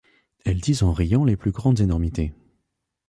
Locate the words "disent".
0.59-0.81